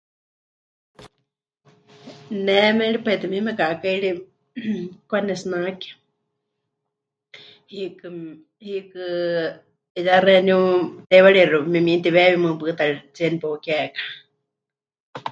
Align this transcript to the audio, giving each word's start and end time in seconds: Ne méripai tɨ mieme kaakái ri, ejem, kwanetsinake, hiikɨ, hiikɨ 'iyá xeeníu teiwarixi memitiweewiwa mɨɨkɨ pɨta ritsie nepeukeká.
Ne 2.45 2.57
méripai 2.77 3.17
tɨ 3.21 3.25
mieme 3.31 3.51
kaakái 3.59 3.97
ri, 4.03 4.09
ejem, 4.59 4.89
kwanetsinake, 5.09 5.87
hiikɨ, 7.73 8.07
hiikɨ 8.65 8.99
'iyá 9.97 10.15
xeeníu 10.25 10.59
teiwarixi 11.09 11.57
memitiweewiwa 11.71 12.41
mɨɨkɨ 12.43 12.59
pɨta 12.67 12.83
ritsie 12.91 13.27
nepeukeká. 13.31 14.01